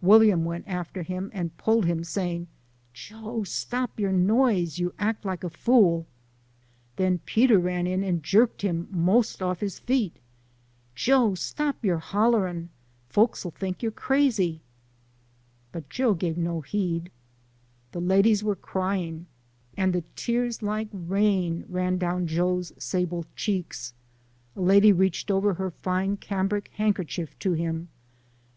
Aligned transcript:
William 0.00 0.44
went 0.44 0.68
after 0.68 1.02
him, 1.02 1.32
and 1.34 1.56
pulled 1.56 1.82
LIFE 1.82 1.82
OF 1.82 1.88
HARRIET 1.88 1.96
TUBMAN. 1.96 1.96
35 1.96 1.98
him, 1.98 2.04
saying," 2.04 2.46
Joe, 2.94 3.42
stop 3.42 3.98
your 3.98 4.12
noise! 4.12 4.78
you 4.78 4.94
act 5.00 5.24
like 5.24 5.42
a 5.42 5.50
fool!' 5.50 6.06
Then 6.96 7.18
Peter 7.26 7.58
ran 7.58 7.84
in 7.88 8.04
and 8.04 8.22
jerked 8.22 8.62
him 8.62 8.86
mos' 8.92 9.40
off 9.42 9.58
his 9.58 9.80
feet," 9.80 10.14
Joe, 11.04 11.34
stop 11.34 11.84
your 11.84 11.98
hollerin'! 11.98 12.68
Folks 13.08 13.44
'11 13.44 13.58
think 13.58 13.82
you're 13.82 13.90
crazy!" 13.90 14.60
But 15.72 15.90
Joe 15.90 16.14
gave 16.14 16.38
no 16.38 16.60
heed. 16.60 17.10
The 17.90 18.00
ladies 18.00 18.44
were 18.44 18.54
crying, 18.54 19.26
and 19.76 19.92
the 19.92 20.04
tears 20.14 20.62
like 20.62 20.86
rain 20.92 21.64
ran 21.68 21.98
down 21.98 22.28
Joe's 22.28 22.72
sable 22.78 23.24
cheeks. 23.34 23.92
A 24.54 24.60
lady 24.60 24.92
reached 24.92 25.32
over 25.32 25.54
her 25.54 25.72
fine 25.72 26.16
cambric 26.16 26.68
handkerchief 26.74 27.36
to 27.40 27.54
him. 27.54 27.88